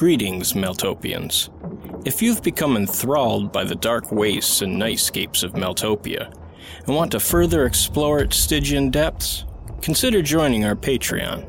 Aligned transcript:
Greetings, 0.00 0.54
Maeltopians. 0.54 1.50
If 2.06 2.22
you've 2.22 2.42
become 2.42 2.78
enthralled 2.78 3.52
by 3.52 3.64
the 3.64 3.74
dark 3.74 4.10
wastes 4.10 4.62
and 4.62 4.80
nightscapes 4.80 5.42
of 5.42 5.52
Maeltopia 5.52 6.32
and 6.86 6.96
want 6.96 7.12
to 7.12 7.20
further 7.20 7.66
explore 7.66 8.20
its 8.20 8.38
Stygian 8.38 8.88
depths, 8.88 9.44
consider 9.82 10.22
joining 10.22 10.64
our 10.64 10.74
Patreon. 10.74 11.44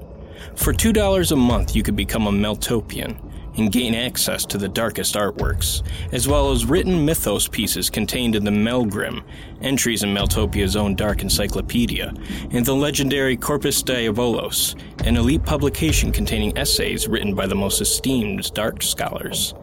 For 0.57 0.73
$2 0.73 1.31
a 1.31 1.35
month, 1.37 1.77
you 1.77 1.81
could 1.81 1.95
become 1.95 2.27
a 2.27 2.31
Maeltopian 2.33 3.30
and 3.57 3.71
gain 3.71 3.93
access 3.93 4.45
to 4.45 4.57
the 4.57 4.69
darkest 4.69 5.15
artworks, 5.15 5.83
as 6.11 6.27
well 6.27 6.51
as 6.51 6.65
written 6.65 7.05
mythos 7.05 7.47
pieces 7.47 7.89
contained 7.89 8.35
in 8.35 8.43
the 8.43 8.51
Maelgrim, 8.51 9.23
entries 9.61 10.03
in 10.03 10.13
Maeltopia's 10.13 10.75
own 10.75 10.95
dark 10.95 11.21
encyclopedia, 11.21 12.13
and 12.51 12.65
the 12.65 12.75
legendary 12.75 13.35
Corpus 13.35 13.83
Diabolos, 13.83 14.75
an 15.05 15.17
elite 15.17 15.43
publication 15.43 16.11
containing 16.11 16.57
essays 16.57 17.07
written 17.07 17.35
by 17.35 17.45
the 17.45 17.55
most 17.55 17.81
esteemed 17.81 18.53
dark 18.53 18.81
scholars. 18.81 19.53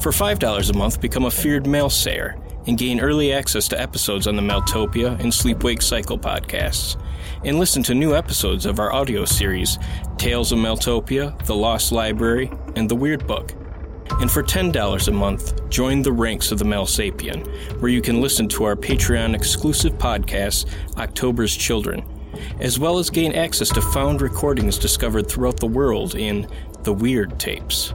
For 0.00 0.10
$5 0.10 0.70
a 0.70 0.76
month, 0.76 1.00
become 1.00 1.26
a 1.26 1.30
feared 1.30 1.64
Maelsayer 1.64 2.38
and 2.66 2.78
gain 2.78 3.00
early 3.00 3.32
access 3.32 3.68
to 3.68 3.80
episodes 3.80 4.26
on 4.26 4.36
the 4.36 4.42
Maeltopia 4.42 5.18
and 5.20 5.32
Sleepwake 5.32 5.82
Cycle 5.82 6.18
podcasts, 6.18 7.00
and 7.44 7.58
listen 7.58 7.82
to 7.84 7.94
new 7.94 8.14
episodes 8.14 8.66
of 8.66 8.78
our 8.78 8.92
audio 8.92 9.24
series 9.24 9.78
Tales 10.16 10.52
of 10.52 10.58
Maeltopia, 10.58 11.36
The 11.46 11.54
Lost 11.54 11.90
Library, 11.90 12.50
and 12.76 12.88
The 12.88 12.96
Weird 12.96 13.26
Book. 13.26 13.52
And 14.20 14.30
for 14.30 14.42
$10 14.42 15.08
a 15.08 15.12
month, 15.12 15.68
join 15.70 16.02
the 16.02 16.12
ranks 16.12 16.52
of 16.52 16.58
the 16.58 16.64
Maelsapien, 16.64 17.80
where 17.80 17.90
you 17.90 18.02
can 18.02 18.20
listen 18.20 18.48
to 18.48 18.64
our 18.64 18.76
Patreon 18.76 19.34
exclusive 19.34 19.94
podcast, 19.94 20.66
October's 20.98 21.56
Children, 21.56 22.04
as 22.60 22.78
well 22.78 22.98
as 22.98 23.10
gain 23.10 23.32
access 23.32 23.70
to 23.70 23.80
found 23.80 24.20
recordings 24.20 24.78
discovered 24.78 25.28
throughout 25.28 25.58
the 25.58 25.66
world 25.66 26.14
in 26.14 26.46
The 26.82 26.92
Weird 26.92 27.38
Tapes. 27.38 27.94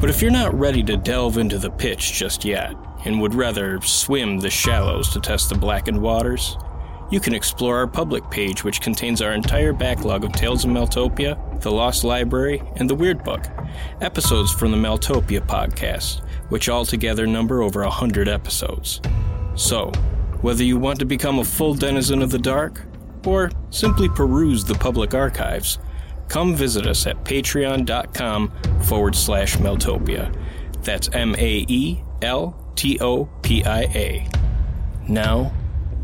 But 0.00 0.10
if 0.10 0.22
you're 0.22 0.30
not 0.30 0.58
ready 0.58 0.82
to 0.84 0.96
delve 0.96 1.38
into 1.38 1.58
the 1.58 1.70
pitch 1.70 2.12
just 2.12 2.44
yet, 2.44 2.74
and 3.04 3.20
would 3.20 3.34
rather 3.34 3.80
swim 3.82 4.38
the 4.38 4.50
shallows 4.50 5.10
to 5.10 5.20
test 5.20 5.48
the 5.48 5.54
blackened 5.54 6.00
waters, 6.00 6.56
you 7.10 7.20
can 7.20 7.34
explore 7.34 7.76
our 7.78 7.86
public 7.86 8.28
page, 8.30 8.64
which 8.64 8.80
contains 8.80 9.22
our 9.22 9.32
entire 9.32 9.72
backlog 9.72 10.24
of 10.24 10.32
Tales 10.32 10.64
of 10.64 10.70
Maeltopia, 10.70 11.60
The 11.60 11.70
Lost 11.70 12.04
Library, 12.04 12.62
and 12.76 12.90
The 12.90 12.94
Weird 12.94 13.22
Book, 13.22 13.46
episodes 14.00 14.52
from 14.52 14.72
the 14.72 14.76
Maeltopia 14.76 15.46
podcast, 15.46 16.26
which 16.48 16.68
altogether 16.68 17.26
number 17.26 17.62
over 17.62 17.82
a 17.82 17.90
hundred 17.90 18.28
episodes. 18.28 19.00
So, 19.54 19.92
whether 20.40 20.64
you 20.64 20.78
want 20.78 20.98
to 20.98 21.04
become 21.04 21.38
a 21.38 21.44
full 21.44 21.74
denizen 21.74 22.22
of 22.22 22.30
the 22.30 22.38
dark, 22.38 22.84
or 23.24 23.50
simply 23.70 24.08
peruse 24.08 24.64
the 24.64 24.74
public 24.74 25.14
archives, 25.14 25.78
come 26.28 26.54
visit 26.54 26.86
us 26.86 27.06
at 27.06 27.24
patreon.com 27.24 28.52
forward 28.82 29.14
slash 29.14 29.56
Maeltopia. 29.56 30.34
That's 30.82 31.08
M 31.12 31.34
A 31.36 31.64
E 31.68 32.02
L 32.22 32.72
T 32.76 32.98
O 33.00 33.26
P 33.42 33.64
I 33.64 33.82
A. 33.82 34.28
Now, 35.08 35.52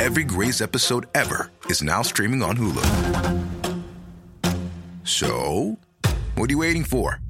Every 0.00 0.24
Grey's 0.24 0.60
episode 0.60 1.06
ever 1.14 1.50
is 1.66 1.82
now 1.82 2.02
streaming 2.02 2.42
on 2.42 2.56
Hulu. 2.56 2.84
So, 5.04 5.78
what 6.34 6.50
are 6.50 6.52
you 6.52 6.58
waiting 6.58 6.84
for? 6.84 7.20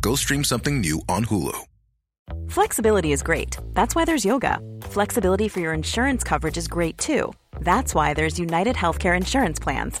Go 0.00 0.16
stream 0.16 0.44
something 0.44 0.80
new 0.80 1.00
on 1.08 1.24
Hulu. 1.24 1.64
Flexibility 2.48 3.12
is 3.12 3.22
great. 3.22 3.56
That's 3.72 3.94
why 3.94 4.04
there's 4.04 4.24
yoga. 4.24 4.60
Flexibility 4.82 5.48
for 5.48 5.60
your 5.60 5.72
insurance 5.72 6.22
coverage 6.22 6.56
is 6.56 6.68
great 6.68 6.98
too. 6.98 7.32
That's 7.60 7.94
why 7.94 8.14
there's 8.14 8.38
United 8.38 8.76
Healthcare 8.76 9.16
Insurance 9.16 9.58
Plans. 9.58 10.00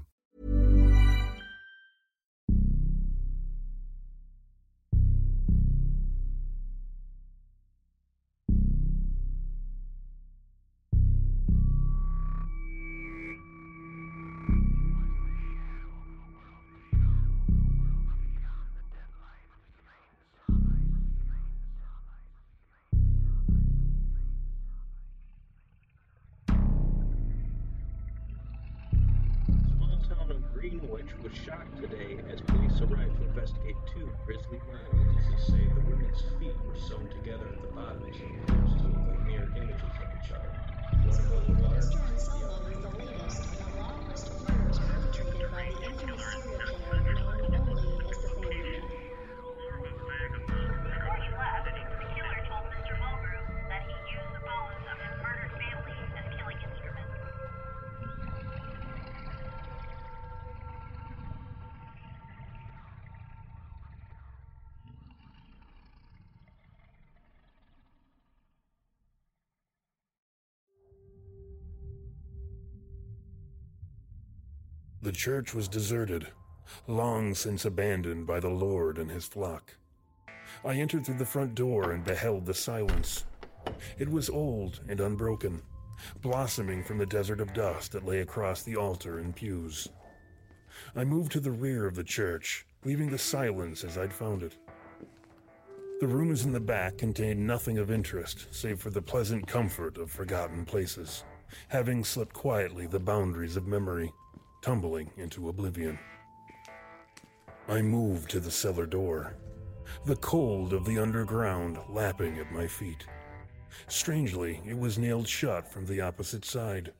church 30.61 31.23
was 31.23 31.33
shocked 31.33 31.81
today 31.81 32.19
as 32.31 32.39
police 32.41 32.81
arrived 32.81 33.17
to 33.17 33.23
investigate 33.25 33.75
two 33.95 34.07
grisly 34.25 34.61
murders. 34.69 34.93
Witnesses 34.93 35.47
say 35.47 35.65
the 35.73 35.81
women's 35.89 36.21
feet 36.39 36.55
were 36.67 36.75
sewn 36.75 37.09
together 37.09 37.49
at 37.49 37.61
the 37.61 37.73
bottoms 37.73 38.15
and 38.21 38.29
appears 38.45 38.69
to 38.77 38.87
look 38.87 39.07
like 39.09 39.25
mirror 39.25 39.49
images 39.55 39.89
of 39.97 40.07
each 40.21 40.31
other. 40.31 40.53
One 41.09 41.17
of 41.17 41.29
those 41.29 41.49
water 41.57 41.79
is 41.79 42.77
the 42.81 42.93
latest 42.93 43.57
in 43.57 43.61
a 43.73 43.81
long 43.81 44.05
list 44.07 44.29
of 44.29 44.37
murders 44.47 44.77
perpetrated 44.79 45.49
by 45.49 45.63
the 45.65 45.81
infamous 45.83 46.21
serial 46.21 46.61
killer 46.69 47.01
known 47.01 47.65
only 47.65 47.90
The 75.03 75.11
church 75.11 75.55
was 75.55 75.67
deserted, 75.67 76.27
long 76.85 77.33
since 77.33 77.65
abandoned 77.65 78.27
by 78.27 78.39
the 78.39 78.49
Lord 78.49 78.99
and 78.99 79.09
his 79.09 79.25
flock. 79.25 79.75
I 80.63 80.75
entered 80.75 81.05
through 81.05 81.17
the 81.17 81.25
front 81.25 81.55
door 81.55 81.91
and 81.91 82.03
beheld 82.03 82.45
the 82.45 82.53
silence. 82.53 83.25
It 83.97 84.11
was 84.11 84.29
old 84.29 84.81
and 84.87 84.99
unbroken, 84.99 85.63
blossoming 86.21 86.83
from 86.83 86.99
the 86.99 87.07
desert 87.07 87.41
of 87.41 87.55
dust 87.55 87.93
that 87.93 88.05
lay 88.05 88.19
across 88.19 88.61
the 88.61 88.75
altar 88.75 89.17
and 89.17 89.35
pews. 89.35 89.87
I 90.95 91.03
moved 91.03 91.31
to 91.31 91.39
the 91.39 91.51
rear 91.51 91.87
of 91.87 91.95
the 91.95 92.03
church, 92.03 92.67
leaving 92.83 93.09
the 93.09 93.17
silence 93.17 93.83
as 93.83 93.97
I'd 93.97 94.13
found 94.13 94.43
it. 94.43 94.55
The 95.99 96.07
rooms 96.07 96.45
in 96.45 96.51
the 96.51 96.59
back 96.59 96.99
contained 96.99 97.45
nothing 97.45 97.79
of 97.79 97.89
interest 97.89 98.47
save 98.51 98.79
for 98.79 98.91
the 98.91 99.01
pleasant 99.01 99.47
comfort 99.47 99.97
of 99.97 100.11
forgotten 100.11 100.63
places, 100.63 101.23
having 101.69 102.03
slipped 102.03 102.33
quietly 102.33 102.85
the 102.85 102.99
boundaries 102.99 103.55
of 103.55 103.65
memory, 103.65 104.11
tumbling 104.61 105.09
into 105.17 105.49
oblivion. 105.49 105.97
I 107.67 107.81
moved 107.81 108.29
to 108.31 108.39
the 108.39 108.51
cellar 108.51 108.85
door, 108.85 109.35
the 110.05 110.15
cold 110.17 110.73
of 110.73 110.85
the 110.85 110.99
underground 110.99 111.79
lapping 111.89 112.37
at 112.37 112.51
my 112.51 112.67
feet. 112.67 113.05
Strangely, 113.87 114.61
it 114.65 114.77
was 114.77 114.97
nailed 114.97 115.27
shut 115.27 115.71
from 115.71 115.85
the 115.85 116.01
opposite 116.01 116.45
side. 116.45 116.91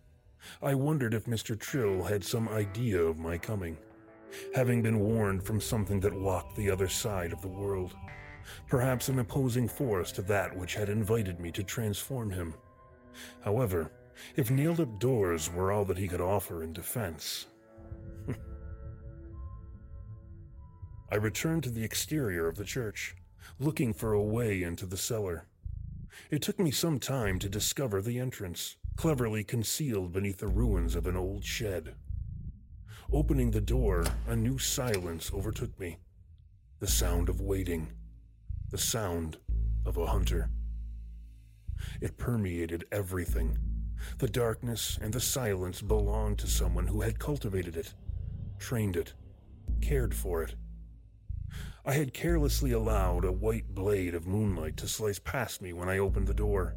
I 0.62 0.74
wondered 0.74 1.14
if 1.14 1.26
Mr. 1.26 1.60
Trill 1.60 2.04
had 2.04 2.24
some 2.24 2.50
idea 2.50 3.02
of 3.02 3.20
my 3.20 3.38
coming, 3.38 3.78
having 4.56 4.82
been 4.82 5.00
warned 5.00 5.44
from 5.44 5.62
something 5.62 6.00
that 6.00 6.14
walked 6.14 6.56
the 6.56 6.72
other 6.72 6.88
side 6.88 7.34
of 7.34 7.42
the 7.42 7.48
world. 7.48 7.94
Perhaps 8.68 9.10
an 9.10 9.20
opposing 9.20 9.68
force 9.68 10.12
to 10.14 10.22
that 10.24 10.56
which 10.56 10.74
had 10.74 10.90
invited 10.90 11.40
me 11.40 11.52
to 11.52 11.64
transform 11.64 12.32
him. 12.32 12.56
However, 13.44 13.92
if 14.36 14.50
nailed 14.50 14.80
up 14.80 15.00
doors 15.00 15.52
were 15.52 15.72
all 15.72 15.86
that 15.86 15.98
he 15.98 16.08
could 16.08 16.22
offer 16.22 16.64
in 16.64 16.74
defense, 16.74 17.48
I 21.12 21.16
returned 21.16 21.64
to 21.64 21.70
the 21.70 21.84
exterior 21.84 22.48
of 22.48 22.56
the 22.56 22.64
church, 22.64 23.18
looking 23.60 23.94
for 23.94 24.14
a 24.14 24.24
way 24.24 24.64
into 24.64 24.86
the 24.86 24.96
cellar. 24.96 25.46
It 26.30 26.42
took 26.42 26.58
me 26.58 26.72
some 26.72 27.00
time 27.00 27.38
to 27.40 27.50
discover 27.50 28.02
the 28.02 28.18
entrance, 28.18 28.78
cleverly 28.96 29.44
concealed 29.44 30.14
beneath 30.14 30.38
the 30.38 30.48
ruins 30.48 30.96
of 30.96 31.08
an 31.08 31.18
old 31.18 31.44
shed. 31.44 31.96
Opening 33.12 33.52
the 33.52 33.60
door, 33.60 34.06
a 34.26 34.38
new 34.38 34.58
silence 34.58 35.34
overtook 35.34 35.78
me. 35.78 35.98
The 36.80 36.88
sound 36.88 37.28
of 37.28 37.42
waiting, 37.42 37.92
the 38.70 38.78
sound 38.78 39.36
of 39.86 39.98
a 39.98 40.06
hunter. 40.06 40.50
It 42.00 42.18
permeated 42.18 42.86
everything. 42.90 43.58
The 44.20 44.30
darkness 44.30 44.98
and 45.02 45.14
the 45.14 45.20
silence 45.20 45.82
belonged 45.82 46.40
to 46.40 46.48
someone 46.48 46.88
who 46.88 47.02
had 47.02 47.20
cultivated 47.20 47.76
it, 47.76 47.94
trained 48.60 48.96
it, 48.96 49.14
cared 49.82 50.16
for 50.16 50.42
it. 50.42 50.56
I 51.86 51.94
had 51.94 52.14
carelessly 52.14 52.72
allowed 52.72 53.26
a 53.26 53.32
white 53.32 53.74
blade 53.74 54.14
of 54.14 54.28
moonlight 54.28 54.78
to 54.78 54.88
slice 54.88 55.20
past 55.20 55.62
me 55.62 55.74
when 55.74 55.90
I 55.90 55.98
opened 55.98 56.28
the 56.28 56.34
door. 56.34 56.76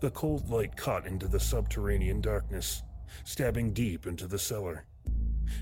The 0.00 0.10
cold 0.10 0.48
light 0.48 0.76
cut 0.76 1.06
into 1.06 1.28
the 1.28 1.40
subterranean 1.40 2.20
darkness, 2.20 2.82
stabbing 3.24 3.72
deep 3.72 4.06
into 4.06 4.26
the 4.26 4.38
cellar. 4.38 4.84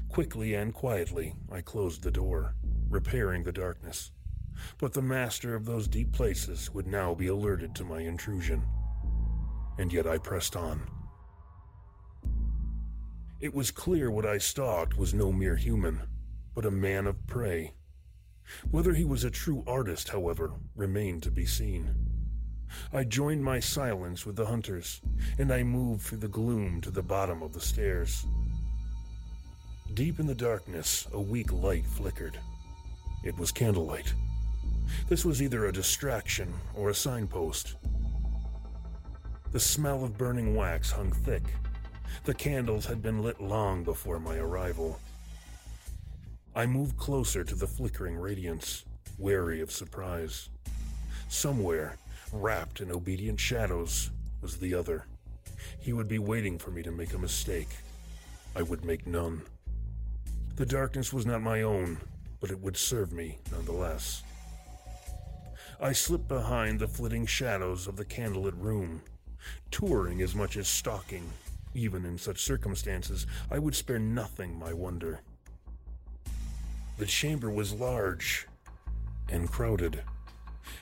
Quickly 0.09 0.55
and 0.55 0.73
quietly, 0.73 1.35
I 1.51 1.61
closed 1.61 2.03
the 2.03 2.11
door, 2.11 2.55
repairing 2.89 3.43
the 3.43 3.53
darkness. 3.53 4.13
But 4.79 4.93
the 4.93 5.03
master 5.03 5.55
of 5.55 5.65
those 5.65 5.89
deep 5.89 6.13
places 6.13 6.71
would 6.73 6.87
now 6.87 7.15
be 7.15 7.29
alerted 7.29 7.75
to 7.77 7.85
my 7.85 8.01
intrusion. 8.01 8.65
And 9.79 9.93
yet 9.93 10.07
I 10.07 10.19
pressed 10.19 10.57
on. 10.57 10.83
It 13.41 13.55
was 13.55 13.71
clear 13.71 14.11
what 14.11 14.27
I 14.27 14.39
stalked 14.39 14.99
was 14.99 15.15
no 15.15 15.31
mere 15.31 15.55
human, 15.55 16.03
but 16.55 16.67
a 16.67 16.71
man 16.73 17.07
of 17.07 17.25
prey. 17.29 17.75
Whether 18.71 18.95
he 18.95 19.05
was 19.05 19.25
a 19.25 19.31
true 19.31 19.63
artist, 19.67 20.09
however, 20.09 20.53
remained 20.75 21.23
to 21.25 21.31
be 21.31 21.47
seen. 21.47 21.95
I 22.93 23.05
joined 23.05 23.43
my 23.43 23.61
silence 23.61 24.27
with 24.27 24.37
the 24.37 24.47
hunters, 24.47 25.01
and 25.39 25.53
I 25.53 25.63
moved 25.63 26.03
through 26.03 26.19
the 26.19 26.29
gloom 26.29 26.81
to 26.83 26.91
the 26.91 27.03
bottom 27.03 27.43
of 27.43 27.53
the 27.53 27.61
stairs. 27.61 28.27
Deep 29.95 30.21
in 30.21 30.27
the 30.27 30.35
darkness, 30.35 31.07
a 31.13 31.21
weak 31.21 31.53
light 31.53 31.87
flickered. 31.87 32.39
It 33.25 33.37
was 33.37 33.53
candlelight. 33.53 34.13
This 35.09 35.25
was 35.25 35.43
either 35.43 35.67
a 35.67 35.73
distraction 35.73 36.53
or 36.75 36.91
a 36.91 36.95
signpost. 36.95 37.77
The 39.51 39.61
smell 39.61 40.05
of 40.05 40.19
burning 40.19 40.55
wax 40.55 40.91
hung 40.91 41.11
thick. 41.11 41.43
The 42.25 42.35
candles 42.35 42.87
had 42.87 43.03
been 43.03 43.23
lit 43.23 43.41
long 43.41 43.83
before 43.83 44.21
my 44.21 44.37
arrival. 44.37 45.01
I 46.59 46.67
moved 46.67 46.97
closer 46.97 47.45
to 47.45 47.55
the 47.55 47.69
flickering 47.69 48.17
radiance, 48.17 48.85
wary 49.17 49.61
of 49.61 49.71
surprise. 49.71 50.49
Somewhere, 51.29 51.99
wrapped 52.33 52.81
in 52.81 52.91
obedient 52.91 53.39
shadows, 53.39 54.11
was 54.43 54.57
the 54.57 54.75
other. 54.75 55.07
He 55.79 55.93
would 55.93 56.09
be 56.09 56.19
waiting 56.19 56.59
for 56.59 56.73
me 56.73 56.83
to 56.83 56.91
make 56.91 57.15
a 57.15 57.19
mistake. 57.19 57.69
I 58.57 58.63
would 58.63 58.85
make 58.85 59.07
none. 59.07 59.43
The 60.57 60.67
darkness 60.67 61.13
was 61.13 61.25
not 61.25 61.43
my 61.43 61.63
own, 61.63 61.99
but 62.41 62.51
it 62.51 62.59
would 62.59 62.77
serve 62.77 63.13
me 63.13 63.39
nonetheless. 63.53 64.25
I 65.81 65.93
slipped 65.93 66.27
behind 66.27 66.81
the 66.81 66.89
flitting 66.89 67.27
shadows 67.27 67.87
of 67.87 67.95
the 67.95 68.05
candlelit 68.05 68.61
room, 68.61 69.03
touring 69.71 70.23
as 70.23 70.35
much 70.35 70.57
as 70.57 70.67
stalking. 70.67 71.31
Even 71.75 72.05
in 72.05 72.19
such 72.19 72.43
circumstances, 72.43 73.29
I 73.49 73.61
would 73.61 73.77
spare 73.77 74.01
nothing 74.01 74.59
my 74.59 74.73
wonder. 74.73 75.21
The 76.99 77.07
chamber 77.07 77.49
was 77.49 77.73
large 77.73 78.49
and 79.29 79.49
crowded, 79.49 80.03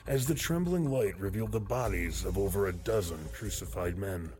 as 0.07 0.25
the 0.25 0.33
trembling 0.33 0.89
light 0.89 1.19
revealed 1.19 1.51
the 1.51 1.59
bodies 1.59 2.25
of 2.25 2.39
over 2.39 2.65
a 2.65 2.73
dozen 2.73 3.19
crucified 3.31 3.99
men. 3.99 4.31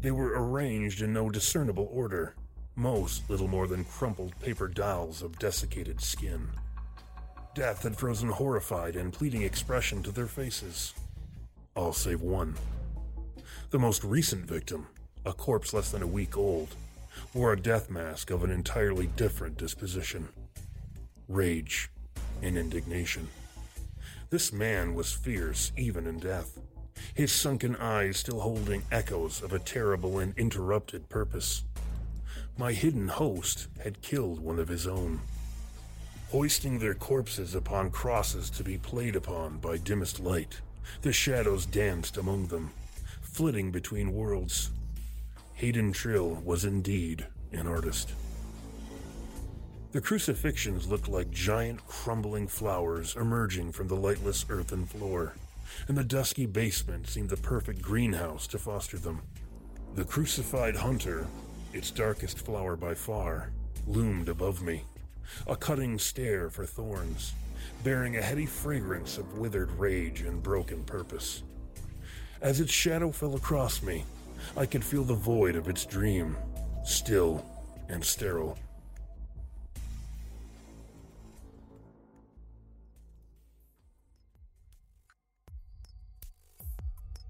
They 0.00 0.12
were 0.12 0.32
arranged 0.34 1.02
in 1.02 1.12
no 1.12 1.28
discernible 1.28 1.90
order, 1.92 2.34
most 2.74 3.28
little 3.28 3.48
more 3.48 3.66
than 3.66 3.84
crumpled 3.84 4.40
paper 4.40 4.66
dolls 4.66 5.20
of 5.20 5.38
desiccated 5.38 6.00
skin. 6.00 6.48
Death 7.54 7.82
had 7.82 7.98
frozen 7.98 8.30
horrified 8.30 8.96
and 8.96 9.12
pleading 9.12 9.42
expression 9.42 10.02
to 10.04 10.10
their 10.10 10.26
faces, 10.26 10.94
all 11.76 11.92
save 11.92 12.22
one. 12.22 12.54
The 13.68 13.78
most 13.78 14.04
recent 14.04 14.46
victim, 14.46 14.86
a 15.26 15.34
corpse 15.34 15.74
less 15.74 15.90
than 15.90 16.02
a 16.02 16.06
week 16.06 16.38
old, 16.38 16.76
wore 17.34 17.52
a 17.52 17.60
death 17.60 17.90
mask 17.90 18.30
of 18.30 18.42
an 18.42 18.50
entirely 18.50 19.08
different 19.08 19.58
disposition 19.58 20.28
rage 21.28 21.90
and 22.42 22.56
indignation. 22.56 23.28
This 24.30 24.52
man 24.52 24.94
was 24.94 25.12
fierce 25.12 25.72
even 25.76 26.06
in 26.06 26.18
death, 26.18 26.58
his 27.14 27.32
sunken 27.32 27.76
eyes 27.76 28.18
still 28.18 28.40
holding 28.40 28.82
echoes 28.90 29.42
of 29.42 29.52
a 29.52 29.58
terrible 29.58 30.18
and 30.18 30.36
interrupted 30.36 31.08
purpose. 31.08 31.64
My 32.56 32.72
hidden 32.72 33.08
host 33.08 33.68
had 33.82 34.02
killed 34.02 34.40
one 34.40 34.58
of 34.58 34.68
his 34.68 34.86
own. 34.86 35.20
Hoisting 36.30 36.78
their 36.78 36.94
corpses 36.94 37.54
upon 37.54 37.90
crosses 37.90 38.50
to 38.50 38.64
be 38.64 38.78
played 38.78 39.16
upon 39.16 39.58
by 39.58 39.78
dimmest 39.78 40.20
light, 40.20 40.60
the 41.02 41.12
shadows 41.12 41.66
danced 41.66 42.16
among 42.16 42.48
them, 42.48 42.70
flitting 43.20 43.70
between 43.70 44.12
worlds. 44.12 44.70
Hayden 45.54 45.92
Trill 45.92 46.42
was 46.44 46.64
indeed 46.64 47.26
an 47.52 47.66
artist. 47.66 48.12
The 49.90 50.02
crucifixions 50.02 50.86
looked 50.86 51.08
like 51.08 51.30
giant 51.30 51.86
crumbling 51.86 52.46
flowers 52.46 53.16
emerging 53.16 53.72
from 53.72 53.88
the 53.88 53.96
lightless 53.96 54.44
earthen 54.50 54.84
floor, 54.84 55.32
and 55.88 55.96
the 55.96 56.04
dusky 56.04 56.44
basement 56.44 57.08
seemed 57.08 57.30
the 57.30 57.38
perfect 57.38 57.80
greenhouse 57.80 58.46
to 58.48 58.58
foster 58.58 58.98
them. 58.98 59.22
The 59.94 60.04
crucified 60.04 60.76
hunter, 60.76 61.26
its 61.72 61.90
darkest 61.90 62.38
flower 62.38 62.76
by 62.76 62.92
far, 62.92 63.50
loomed 63.86 64.28
above 64.28 64.60
me, 64.60 64.84
a 65.46 65.56
cutting 65.56 65.98
stare 65.98 66.50
for 66.50 66.66
thorns, 66.66 67.32
bearing 67.82 68.18
a 68.18 68.22
heady 68.22 68.44
fragrance 68.44 69.16
of 69.16 69.38
withered 69.38 69.70
rage 69.72 70.20
and 70.20 70.42
broken 70.42 70.84
purpose. 70.84 71.44
As 72.42 72.60
its 72.60 72.72
shadow 72.72 73.10
fell 73.10 73.36
across 73.36 73.82
me, 73.82 74.04
I 74.54 74.66
could 74.66 74.84
feel 74.84 75.04
the 75.04 75.14
void 75.14 75.56
of 75.56 75.66
its 75.66 75.86
dream, 75.86 76.36
still 76.84 77.42
and 77.88 78.04
sterile. 78.04 78.58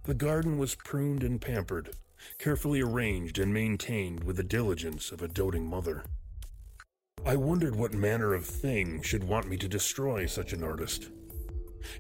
The 0.09 0.15
garden 0.15 0.57
was 0.57 0.75
pruned 0.75 1.23
and 1.23 1.39
pampered, 1.39 1.91
carefully 2.39 2.81
arranged 2.81 3.39
and 3.39 3.53
maintained 3.53 4.25
with 4.25 4.37
the 4.37 4.43
diligence 4.43 5.13
of 5.13 5.21
a 5.21 5.29
doting 5.29 5.67
mother. 5.67 6.03
I 7.27 7.37
wondered 7.37 7.77
what 7.77 7.93
manner 7.93 8.33
of 8.33 8.47
thing 8.47 9.03
should 9.03 9.23
want 9.23 9.51
me 9.51 9.59
to 9.59 9.69
destroy 9.69 10.25
such 10.25 10.55
an 10.55 10.65
artist. 10.65 11.11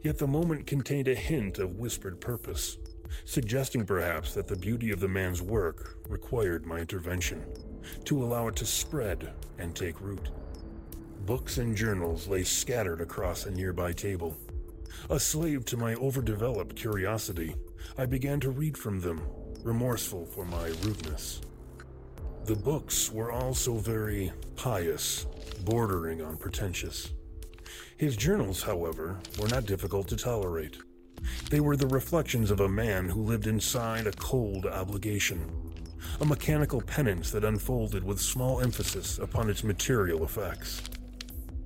Yet 0.02 0.16
the 0.16 0.26
moment 0.26 0.66
contained 0.66 1.06
a 1.06 1.14
hint 1.14 1.58
of 1.58 1.76
whispered 1.76 2.18
purpose, 2.18 2.78
suggesting 3.26 3.84
perhaps 3.84 4.32
that 4.32 4.48
the 4.48 4.56
beauty 4.56 4.90
of 4.90 5.00
the 5.00 5.06
man's 5.06 5.42
work 5.42 5.98
required 6.08 6.64
my 6.64 6.78
intervention 6.78 7.44
to 8.06 8.24
allow 8.24 8.48
it 8.48 8.56
to 8.56 8.64
spread 8.64 9.34
and 9.58 9.76
take 9.76 10.00
root. 10.00 10.30
Books 11.26 11.58
and 11.58 11.76
journals 11.76 12.26
lay 12.26 12.42
scattered 12.42 13.02
across 13.02 13.44
a 13.44 13.50
nearby 13.50 13.92
table. 13.92 14.34
A 15.10 15.20
slave 15.20 15.66
to 15.66 15.76
my 15.76 15.94
overdeveloped 15.96 16.74
curiosity, 16.74 17.54
I 17.96 18.06
began 18.06 18.40
to 18.40 18.50
read 18.50 18.76
from 18.76 19.00
them, 19.00 19.20
remorseful 19.62 20.26
for 20.26 20.44
my 20.44 20.68
rudeness. 20.82 21.40
The 22.44 22.56
books 22.56 23.10
were 23.12 23.30
also 23.30 23.74
very 23.74 24.32
pious, 24.56 25.26
bordering 25.64 26.22
on 26.22 26.36
pretentious. 26.36 27.12
His 27.96 28.16
journals, 28.16 28.62
however, 28.62 29.18
were 29.38 29.48
not 29.48 29.66
difficult 29.66 30.08
to 30.08 30.16
tolerate. 30.16 30.78
They 31.50 31.60
were 31.60 31.76
the 31.76 31.86
reflections 31.86 32.50
of 32.50 32.60
a 32.60 32.68
man 32.68 33.08
who 33.08 33.22
lived 33.22 33.46
inside 33.46 34.06
a 34.06 34.12
cold 34.12 34.66
obligation, 34.66 35.50
a 36.20 36.24
mechanical 36.24 36.80
penance 36.80 37.30
that 37.32 37.44
unfolded 37.44 38.04
with 38.04 38.20
small 38.20 38.60
emphasis 38.60 39.18
upon 39.18 39.50
its 39.50 39.64
material 39.64 40.24
effects. 40.24 40.82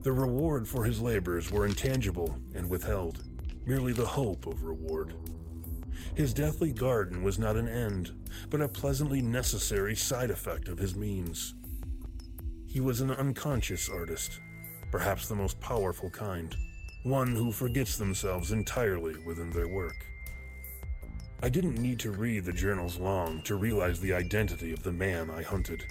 The 0.03 0.13
reward 0.13 0.67
for 0.67 0.85
his 0.85 1.01
labors 1.01 1.51
were 1.53 1.67
intangible 1.67 2.37
and 2.55 2.69
withheld, 2.69 3.23
merely 3.67 3.93
the 3.93 4.07
hope 4.07 4.47
of 4.47 4.65
reward. 4.65 5.15
His 6.15 6.35
deathly 6.35 6.73
garden 6.73 7.23
was 7.23 7.39
not 7.39 7.57
an 7.57 7.69
end, 7.69 8.13
but 8.51 8.61
a 8.61 8.69
pleasantly 8.69 9.23
necessary 9.23 9.97
side 9.97 10.31
effect 10.31 10.69
of 10.69 10.79
his 10.79 10.95
means. 10.95 11.55
He 12.67 12.81
was 12.81 13.01
an 13.01 13.11
unconscious 13.11 13.89
artist, 13.89 14.41
perhaps 14.91 15.27
the 15.27 15.35
most 15.35 15.59
powerful 15.61 16.11
kind, 16.11 16.55
one 17.03 17.35
who 17.35 17.51
forgets 17.51 17.97
themselves 17.97 18.53
entirely 18.53 19.17
within 19.25 19.51
their 19.51 19.69
work. 19.69 19.97
I 21.43 21.49
didn't 21.49 21.79
need 21.79 21.99
to 22.01 22.13
read 22.13 22.45
the 22.45 22.53
journals 22.53 22.99
long 22.99 23.43
to 23.43 23.57
realize 23.57 23.99
the 23.99 24.13
identity 24.13 24.73
of 24.73 24.83
the 24.83 24.93
man 24.93 25.31
I 25.31 25.43
hunted. 25.43 25.85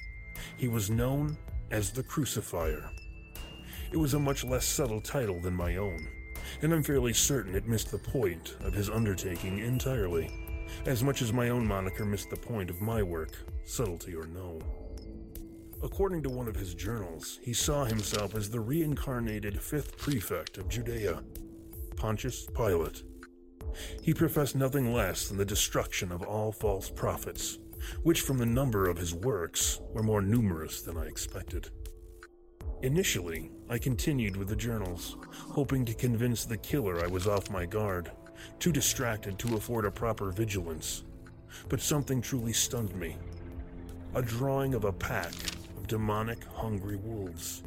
He 0.55 0.67
was 0.67 0.89
known 0.89 1.35
as 1.71 1.91
the 1.91 2.03
Crucifier. 2.03 2.91
It 3.91 3.97
was 3.97 4.13
a 4.13 4.19
much 4.19 4.43
less 4.43 4.65
subtle 4.65 5.01
title 5.01 5.41
than 5.41 5.55
my 5.55 5.77
own, 5.77 6.07
and 6.62 6.74
I'm 6.74 6.84
fairly 6.84 7.13
certain 7.13 7.55
it 7.55 7.67
missed 7.67 7.91
the 7.91 7.98
point 7.98 8.55
of 8.62 8.74
his 8.74 8.89
undertaking 8.89 9.60
entirely, 9.60 10.29
as 10.86 11.03
much 11.03 11.22
as 11.22 11.34
my 11.34 11.50
own 11.50 11.65
moniker 11.65 12.05
missed 12.05 12.29
the 12.29 12.38
point 12.38 12.70
of 12.70 12.81
my 12.81 13.03
work, 13.03 13.31
subtlety 13.65 14.15
or 14.15 14.25
no. 14.27 14.60
According 15.84 16.22
to 16.24 16.29
one 16.29 16.48
of 16.48 16.55
his 16.55 16.75
journals, 16.75 17.39
he 17.41 17.53
saw 17.53 17.86
himself 17.86 18.36
as 18.36 18.50
the 18.50 18.60
reincarnated 18.60 19.60
fifth 19.60 19.98
prefect 19.98 20.58
of 20.58 20.70
Judea, 20.70 21.24
Pontius 21.96 22.48
Pilate. 22.55 23.03
He 24.01 24.13
professed 24.13 24.55
nothing 24.55 24.93
less 24.93 25.27
than 25.27 25.38
the 25.38 25.46
destruction 25.46 26.12
of 26.12 26.22
all 26.22 26.51
false 26.51 26.89
prophets, 26.89 27.58
which, 28.03 28.22
from 28.22 28.38
the 28.38 28.46
number 28.46 28.88
of 28.88 28.98
his 28.98 29.13
works, 29.13 29.79
were 29.93 30.03
more 30.03 30.22
numerous 30.22 30.81
than 30.81 30.98
I 30.98 31.05
expected. 31.05 31.70
Initially, 32.83 33.51
I 33.69 33.77
continued 33.77 34.35
with 34.35 34.47
the 34.47 34.55
journals, 34.55 35.15
hoping 35.31 35.85
to 35.85 35.93
convince 35.93 36.45
the 36.45 36.57
killer 36.57 37.03
I 37.03 37.07
was 37.07 37.27
off 37.27 37.51
my 37.51 37.63
guard, 37.63 38.11
too 38.57 38.71
distracted 38.71 39.38
to 39.39 39.55
afford 39.55 39.85
a 39.85 39.91
proper 39.91 40.31
vigilance. 40.31 41.03
But 41.69 41.79
something 41.79 42.21
truly 42.23 42.53
stunned 42.53 42.95
me. 42.95 43.17
A 44.15 44.21
drawing 44.23 44.73
of 44.73 44.85
a 44.85 44.91
pack 44.91 45.31
of 45.77 45.85
demonic, 45.85 46.43
hungry 46.45 46.95
wolves. 46.95 47.61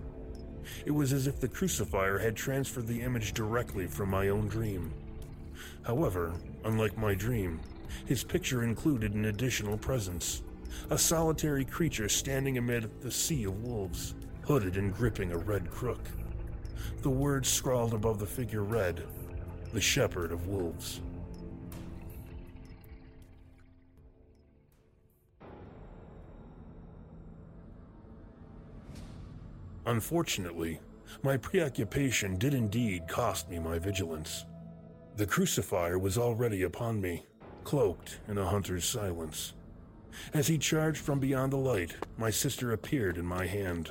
It 0.85 0.91
was 0.91 1.13
as 1.13 1.29
if 1.29 1.39
the 1.39 1.47
crucifier 1.49 2.19
had 2.19 2.35
transferred 2.35 2.89
the 2.89 3.03
image 3.03 3.35
directly 3.35 3.87
from 3.87 4.11
my 4.11 4.31
own 4.31 4.49
dream. 4.49 4.93
However, 5.83 6.33
unlike 6.65 6.99
my 6.99 7.15
dream, 7.15 7.61
his 8.05 8.25
picture 8.25 8.65
included 8.65 9.15
an 9.15 9.27
additional 9.27 9.79
presence 9.79 10.43
a 10.91 10.99
solitary 10.99 11.65
creature 11.65 12.09
standing 12.09 12.59
amid 12.59 12.91
the 13.01 13.11
sea 13.11 13.45
of 13.45 13.63
wolves, 13.63 14.15
hooded 14.45 14.77
and 14.77 14.95
gripping 14.95 15.33
a 15.33 15.39
red 15.39 15.71
crook. 15.71 16.01
The 17.03 17.11
words 17.11 17.49
scrawled 17.49 17.95
above 17.95 18.19
the 18.19 18.27
figure 18.27 18.63
read, 18.63 19.03
The 19.73 19.81
Shepherd 19.81 20.33
of 20.33 20.47
Wolves. 20.47 21.01
Unfortunately, 29.87 30.81
my 31.23 31.37
preoccupation 31.37 32.37
did 32.37 32.55
indeed 32.55 33.07
cost 33.07 33.51
me 33.51 33.59
my 33.59 33.79
vigilance. 33.79 34.45
The 35.17 35.27
crucifier 35.27 35.99
was 35.99 36.19
already 36.19 36.63
upon 36.63 37.01
me, 37.01 37.27
cloaked 37.65 38.19
in 38.29 38.39
a 38.39 38.47
hunter's 38.47 38.85
silence. 38.85 39.53
As 40.33 40.47
he 40.47 40.59
charged 40.59 40.99
from 40.99 41.19
beyond 41.19 41.53
the 41.53 41.59
light, 41.59 41.97
my 42.17 42.31
sister 42.31 42.73
appeared 42.73 43.19
in 43.19 43.27
my 43.27 43.47
hand, 43.47 43.91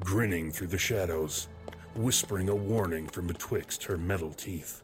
grinning 0.00 0.50
through 0.50 0.68
the 0.68 0.78
shadows, 0.78 1.48
whispering 1.94 2.48
a 2.48 2.54
warning 2.54 3.06
from 3.08 3.26
betwixt 3.26 3.84
her 3.84 3.96
metal 3.96 4.32
teeth. 4.32 4.82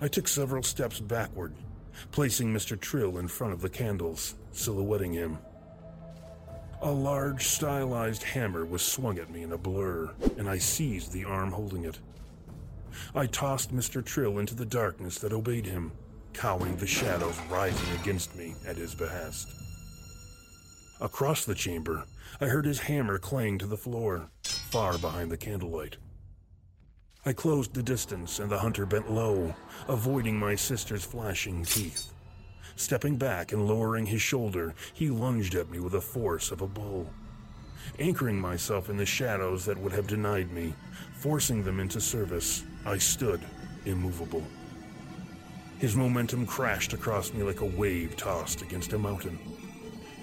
I 0.00 0.08
took 0.08 0.28
several 0.28 0.62
steps 0.62 1.00
backward, 1.00 1.54
placing 2.10 2.52
Mr. 2.52 2.78
Trill 2.78 3.18
in 3.18 3.28
front 3.28 3.52
of 3.52 3.60
the 3.60 3.68
candles, 3.68 4.34
silhouetting 4.52 5.12
him. 5.12 5.38
A 6.82 6.90
large, 6.90 7.46
stylized 7.46 8.22
hammer 8.22 8.66
was 8.66 8.82
swung 8.82 9.18
at 9.18 9.30
me 9.30 9.42
in 9.42 9.52
a 9.52 9.58
blur, 9.58 10.10
and 10.36 10.48
I 10.48 10.58
seized 10.58 11.12
the 11.12 11.24
arm 11.24 11.50
holding 11.50 11.84
it. 11.84 11.98
I 13.14 13.26
tossed 13.26 13.74
Mr. 13.74 14.04
Trill 14.04 14.38
into 14.38 14.54
the 14.54 14.66
darkness 14.66 15.18
that 15.20 15.32
obeyed 15.32 15.66
him, 15.66 15.92
cowing 16.34 16.76
the 16.76 16.86
shadows 16.86 17.38
rising 17.50 17.98
against 18.00 18.36
me 18.36 18.54
at 18.66 18.76
his 18.76 18.94
behest. 18.94 19.63
Across 21.00 21.44
the 21.44 21.56
chamber, 21.56 22.04
I 22.40 22.46
heard 22.46 22.64
his 22.64 22.78
hammer 22.78 23.18
clang 23.18 23.58
to 23.58 23.66
the 23.66 23.76
floor, 23.76 24.28
far 24.44 24.96
behind 24.96 25.30
the 25.30 25.36
candlelight. 25.36 25.96
I 27.26 27.32
closed 27.32 27.74
the 27.74 27.82
distance, 27.82 28.38
and 28.38 28.48
the 28.48 28.58
hunter 28.58 28.86
bent 28.86 29.10
low, 29.10 29.54
avoiding 29.88 30.38
my 30.38 30.54
sister's 30.54 31.04
flashing 31.04 31.64
teeth. 31.64 32.12
Stepping 32.76 33.16
back 33.16 33.52
and 33.52 33.66
lowering 33.66 34.06
his 34.06 34.22
shoulder, 34.22 34.74
he 34.92 35.10
lunged 35.10 35.56
at 35.56 35.70
me 35.70 35.80
with 35.80 35.92
the 35.92 36.00
force 36.00 36.52
of 36.52 36.60
a 36.60 36.66
bull. 36.66 37.10
Anchoring 37.98 38.40
myself 38.40 38.88
in 38.88 38.96
the 38.96 39.06
shadows 39.06 39.64
that 39.64 39.78
would 39.78 39.92
have 39.92 40.06
denied 40.06 40.52
me, 40.52 40.74
forcing 41.16 41.64
them 41.64 41.80
into 41.80 42.00
service, 42.00 42.62
I 42.86 42.98
stood, 42.98 43.40
immovable. 43.84 44.44
His 45.78 45.96
momentum 45.96 46.46
crashed 46.46 46.92
across 46.92 47.32
me 47.32 47.42
like 47.42 47.62
a 47.62 47.66
wave 47.66 48.16
tossed 48.16 48.62
against 48.62 48.92
a 48.92 48.98
mountain. 48.98 49.38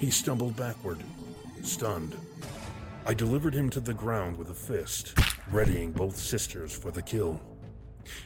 He 0.01 0.09
stumbled 0.09 0.55
backward, 0.55 0.97
stunned. 1.61 2.17
I 3.05 3.13
delivered 3.13 3.53
him 3.53 3.69
to 3.69 3.79
the 3.79 3.93
ground 3.93 4.35
with 4.35 4.49
a 4.49 4.53
fist, 4.55 5.13
readying 5.51 5.91
both 5.91 6.17
sisters 6.17 6.75
for 6.75 6.89
the 6.89 7.03
kill. 7.03 7.39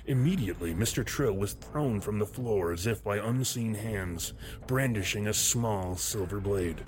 Immediately, 0.05 0.73
Mr. 0.73 1.05
Trill 1.05 1.33
was 1.33 1.51
thrown 1.51 1.99
from 1.99 2.17
the 2.17 2.25
floor 2.25 2.71
as 2.71 2.87
if 2.87 3.03
by 3.03 3.17
unseen 3.17 3.73
hands, 3.73 4.31
brandishing 4.67 5.27
a 5.27 5.33
small 5.33 5.97
silver 5.97 6.39
blade. 6.39 6.81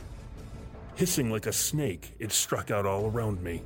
Hissing 0.96 1.30
like 1.30 1.48
a 1.48 1.54
snake, 1.54 2.16
it 2.18 2.32
struck 2.32 2.72
out 2.72 2.86
all 2.86 3.08
around 3.08 3.44
me, 3.44 3.64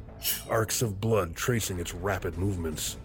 arcs 0.50 0.82
of 0.82 1.00
blood 1.00 1.36
tracing 1.36 1.78
its 1.78 1.94
rapid 1.94 2.40
movements. 2.40 2.98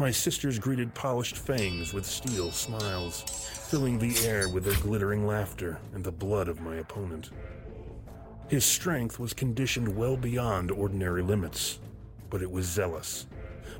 My 0.00 0.10
sisters 0.10 0.58
greeted 0.58 0.94
polished 0.94 1.36
fangs 1.36 1.92
with 1.92 2.06
steel 2.06 2.52
smiles, 2.52 3.20
filling 3.68 3.98
the 3.98 4.26
air 4.26 4.48
with 4.48 4.64
their 4.64 4.80
glittering 4.80 5.26
laughter 5.26 5.78
and 5.92 6.02
the 6.02 6.10
blood 6.10 6.48
of 6.48 6.62
my 6.62 6.76
opponent. 6.76 7.28
His 8.48 8.64
strength 8.64 9.18
was 9.18 9.34
conditioned 9.34 9.94
well 9.94 10.16
beyond 10.16 10.70
ordinary 10.70 11.20
limits, 11.20 11.80
but 12.30 12.40
it 12.40 12.50
was 12.50 12.64
zealous. 12.64 13.26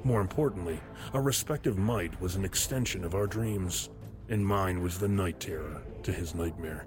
More 0.04 0.20
importantly, 0.20 0.78
our 1.14 1.22
respective 1.22 1.78
might 1.78 2.20
was 2.20 2.36
an 2.36 2.44
extension 2.44 3.02
of 3.02 3.14
our 3.14 3.26
dreams, 3.26 3.88
and 4.28 4.46
mine 4.46 4.82
was 4.82 4.98
the 4.98 5.08
night 5.08 5.40
terror 5.40 5.80
to 6.02 6.12
his 6.12 6.34
nightmare. 6.34 6.84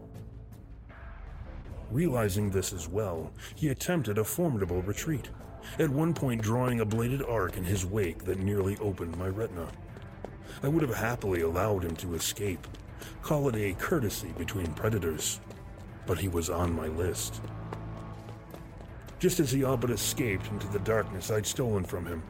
Realizing 1.90 2.52
this 2.52 2.72
as 2.72 2.88
well, 2.88 3.32
he 3.56 3.70
attempted 3.70 4.20
a 4.20 4.24
formidable 4.24 4.84
retreat, 4.84 5.32
at 5.79 5.89
one 5.89 6.13
point 6.13 6.41
drawing 6.41 6.79
a 6.79 6.86
bladed 6.86 7.24
arc 7.24 7.58
in 7.58 7.63
his 7.63 7.86
wake 7.86 8.25
that 8.25 8.39
nearly 8.39 8.77
opened 8.77 9.17
my 9.17 9.27
retina. 9.27 9.67
I 10.62 10.67
would 10.67 10.82
have 10.82 10.96
happily 10.96 11.41
allowed 11.41 11.84
him 11.84 11.96
to 11.98 12.15
escape, 12.15 12.67
call 13.22 13.50
it 13.50 13.55
a 13.55 13.74
courtesy 13.74 14.34
between 14.38 14.74
predators, 14.74 15.39
but 16.05 16.20
he 16.20 16.27
was 16.27 16.50
on 16.50 16.75
my 16.75 16.88
list. 16.88 17.41
Just 19.20 19.39
as 19.39 19.51
he 19.51 19.63
all 19.63 19.77
but 19.77 19.89
escaped 19.89 20.48
into 20.48 20.67
the 20.67 20.79
darkness 20.79 21.32
I'd 21.32 21.46
stolen 21.46 21.84
from 21.84 22.05
him, 22.05 22.22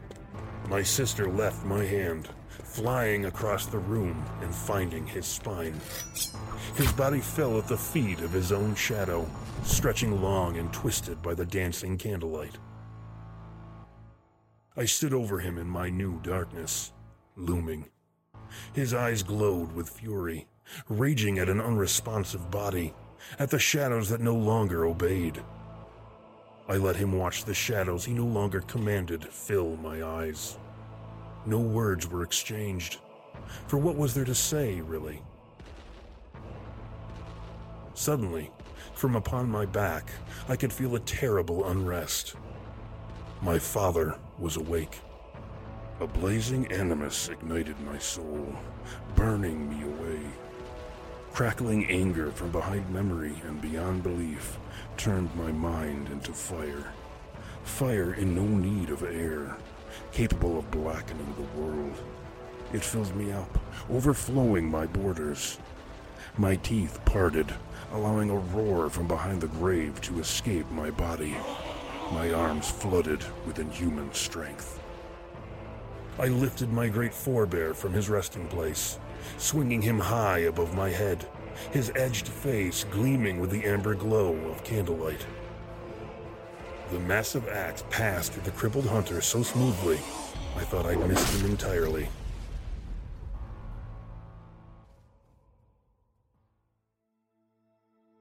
my 0.68 0.82
sister 0.82 1.28
left 1.28 1.64
my 1.64 1.84
hand, 1.84 2.28
flying 2.48 3.26
across 3.26 3.66
the 3.66 3.78
room 3.78 4.24
and 4.40 4.54
finding 4.54 5.06
his 5.06 5.26
spine. 5.26 5.78
His 6.76 6.90
body 6.92 7.20
fell 7.20 7.58
at 7.58 7.68
the 7.68 7.76
feet 7.76 8.20
of 8.20 8.32
his 8.32 8.52
own 8.52 8.74
shadow, 8.74 9.28
stretching 9.64 10.22
long 10.22 10.56
and 10.56 10.72
twisted 10.72 11.20
by 11.22 11.34
the 11.34 11.46
dancing 11.46 11.98
candlelight. 11.98 12.56
I 14.76 14.86
stood 14.86 15.14
over 15.14 15.38
him 15.38 15.56
in 15.56 15.68
my 15.68 15.88
new 15.88 16.20
darkness, 16.22 16.92
looming. 17.36 17.86
His 18.72 18.92
eyes 18.92 19.22
glowed 19.22 19.72
with 19.72 19.88
fury, 19.88 20.48
raging 20.88 21.38
at 21.38 21.48
an 21.48 21.60
unresponsive 21.60 22.50
body, 22.50 22.92
at 23.38 23.50
the 23.50 23.58
shadows 23.58 24.08
that 24.08 24.20
no 24.20 24.34
longer 24.34 24.84
obeyed. 24.84 25.40
I 26.68 26.76
let 26.76 26.96
him 26.96 27.12
watch 27.12 27.44
the 27.44 27.54
shadows 27.54 28.04
he 28.04 28.14
no 28.14 28.24
longer 28.24 28.62
commanded 28.62 29.24
fill 29.24 29.76
my 29.76 30.02
eyes. 30.02 30.58
No 31.46 31.60
words 31.60 32.08
were 32.08 32.24
exchanged, 32.24 32.98
for 33.68 33.78
what 33.78 33.96
was 33.96 34.12
there 34.12 34.24
to 34.24 34.34
say, 34.34 34.80
really? 34.80 35.22
Suddenly, 37.94 38.50
from 38.94 39.14
upon 39.14 39.48
my 39.48 39.66
back, 39.66 40.10
I 40.48 40.56
could 40.56 40.72
feel 40.72 40.96
a 40.96 41.00
terrible 41.00 41.68
unrest. 41.68 42.34
My 43.40 43.58
father 43.58 44.18
was 44.38 44.56
awake. 44.56 45.00
A 46.00 46.06
blazing 46.06 46.70
animus 46.72 47.28
ignited 47.28 47.78
my 47.80 47.98
soul, 47.98 48.54
burning 49.14 49.70
me 49.70 49.84
away. 49.84 50.20
Crackling 51.32 51.86
anger 51.86 52.30
from 52.30 52.50
behind 52.50 52.88
memory 52.90 53.34
and 53.46 53.60
beyond 53.60 54.02
belief 54.02 54.58
turned 54.96 55.34
my 55.36 55.52
mind 55.52 56.08
into 56.08 56.32
fire. 56.32 56.92
Fire 57.64 58.14
in 58.14 58.34
no 58.34 58.42
need 58.42 58.90
of 58.90 59.02
air, 59.02 59.56
capable 60.12 60.58
of 60.58 60.70
blackening 60.70 61.34
the 61.36 61.60
world. 61.60 61.94
It 62.72 62.84
filled 62.84 63.14
me 63.14 63.32
up, 63.32 63.58
overflowing 63.88 64.68
my 64.68 64.86
borders. 64.86 65.58
My 66.36 66.56
teeth 66.56 67.00
parted, 67.04 67.52
allowing 67.92 68.30
a 68.30 68.36
roar 68.36 68.90
from 68.90 69.06
behind 69.06 69.40
the 69.40 69.46
grave 69.46 70.00
to 70.02 70.18
escape 70.18 70.68
my 70.72 70.90
body. 70.90 71.36
My 72.12 72.32
arms 72.32 72.70
flooded 72.70 73.24
with 73.46 73.58
inhuman 73.58 74.12
strength. 74.12 74.80
I 76.18 76.28
lifted 76.28 76.72
my 76.72 76.88
great 76.88 77.14
forebear 77.14 77.74
from 77.74 77.92
his 77.92 78.08
resting 78.08 78.46
place, 78.46 78.98
swinging 79.38 79.82
him 79.82 79.98
high 79.98 80.40
above 80.40 80.74
my 80.74 80.90
head, 80.90 81.26
his 81.72 81.90
edged 81.96 82.28
face 82.28 82.84
gleaming 82.84 83.40
with 83.40 83.50
the 83.50 83.64
amber 83.64 83.94
glow 83.94 84.36
of 84.48 84.62
candlelight. 84.64 85.26
The 86.92 87.00
massive 87.00 87.48
axe 87.48 87.84
passed 87.90 88.42
the 88.44 88.50
crippled 88.50 88.86
hunter 88.86 89.20
so 89.20 89.42
smoothly, 89.42 89.96
I 90.56 90.60
thought 90.60 90.86
I'd 90.86 91.08
missed 91.08 91.40
him 91.40 91.50
entirely. 91.50 92.08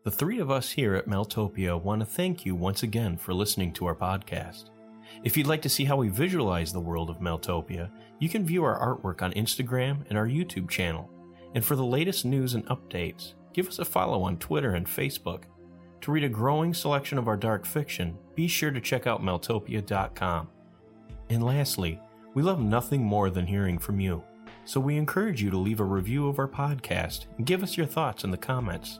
The 0.04 0.12
three 0.12 0.40
of 0.40 0.52
us 0.52 0.70
here 0.70 0.96
at 0.96 1.08
Maeltopia 1.08 1.82
want 1.82 2.02
to 2.02 2.06
thank 2.06 2.46
you 2.46 2.56
once 2.56 2.84
again 2.84 3.16
for 3.16 3.34
listening 3.34 3.72
to 3.74 3.86
our 3.86 3.96
podcast. 3.96 4.66
If 5.24 5.38
you'd 5.38 5.48
like 5.48 5.62
to 5.62 5.70
see 5.70 5.86
how 5.86 5.96
we 5.96 6.10
visualize 6.10 6.74
the 6.74 6.82
world 6.82 7.10
of 7.10 7.20
Maeltopia, 7.20 7.90
you 8.20 8.28
can 8.28 8.46
view 8.46 8.66
our 8.66 8.78
artwork 8.78 9.22
on 9.22 9.32
Instagram 9.32 10.04
and 10.10 10.18
our 10.18 10.28
YouTube 10.28 10.70
channel. 10.70 11.10
And 11.56 11.64
for 11.64 11.78
the 11.78 11.86
latest 11.86 12.26
news 12.26 12.54
and 12.54 12.66
updates, 12.66 13.36
give 13.54 13.70
us 13.70 13.80
a 13.80 13.86
follow 13.86 14.24
on 14.24 14.36
Twitter 14.40 14.72
and 14.76 14.86
Facebook. 14.86 15.44
To 16.02 16.12
read 16.12 16.26
a 16.26 16.30
growing 16.30 16.74
selection 16.74 17.18
of 17.18 17.30
our 17.30 17.38
dark 17.38 17.66
fiction, 17.66 18.18
be 18.36 18.50
sure 18.50 18.72
to 18.72 18.82
check 18.82 19.08
out 19.08 19.24
maeltopia.com. 19.24 20.50
And 21.30 21.46
lastly, 21.46 21.98
we 22.34 22.44
love 22.44 22.60
nothing 22.60 23.02
more 23.02 23.30
than 23.30 23.48
hearing 23.48 23.78
from 23.78 24.02
you. 24.02 24.22
So 24.66 24.82
we 24.82 24.98
encourage 24.98 25.42
you 25.42 25.50
to 25.50 25.58
leave 25.58 25.80
a 25.80 25.86
review 25.86 26.28
of 26.28 26.40
our 26.40 26.48
podcast 26.50 27.28
and 27.38 27.46
give 27.46 27.64
us 27.64 27.78
your 27.78 27.86
thoughts 27.86 28.26
in 28.26 28.32
the 28.32 28.38
comments. 28.38 29.00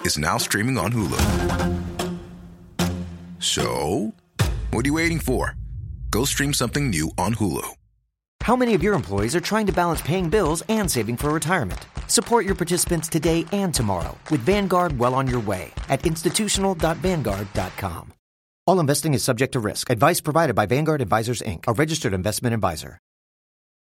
is 0.00 0.18
now 0.18 0.38
streaming 0.38 0.78
on 0.78 0.92
Hulu. 0.92 1.80
So, 3.38 4.12
what 4.70 4.84
are 4.84 4.88
you 4.88 4.94
waiting 4.94 5.18
for? 5.18 5.56
Go 6.10 6.24
stream 6.24 6.52
something 6.52 6.90
new 6.90 7.10
on 7.16 7.34
Hulu. 7.34 7.66
How 8.42 8.56
many 8.56 8.74
of 8.74 8.82
your 8.82 8.94
employees 8.94 9.36
are 9.36 9.40
trying 9.40 9.66
to 9.66 9.72
balance 9.72 10.00
paying 10.02 10.30
bills 10.30 10.62
and 10.68 10.90
saving 10.90 11.18
for 11.18 11.30
retirement? 11.30 11.86
Support 12.06 12.46
your 12.46 12.54
participants 12.54 13.08
today 13.08 13.44
and 13.52 13.74
tomorrow 13.74 14.16
with 14.30 14.40
Vanguard 14.40 14.98
well 14.98 15.14
on 15.14 15.26
your 15.26 15.40
way 15.40 15.72
at 15.88 16.06
institutional.vanguard.com. 16.06 18.12
All 18.66 18.80
investing 18.80 19.14
is 19.14 19.24
subject 19.24 19.52
to 19.52 19.60
risk. 19.60 19.90
Advice 19.90 20.20
provided 20.20 20.54
by 20.54 20.66
Vanguard 20.66 21.02
Advisors 21.02 21.42
Inc., 21.42 21.64
a 21.66 21.72
registered 21.72 22.14
investment 22.14 22.54
advisor. 22.54 22.98